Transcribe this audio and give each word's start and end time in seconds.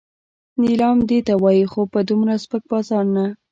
نیلام 0.61 0.97
دې 1.09 1.19
وای 1.43 1.59
خو 1.71 1.81
په 1.93 1.99
دومره 2.09 2.33
سپک 2.43 2.63
بازار 2.71 3.05
نه. 3.15 3.25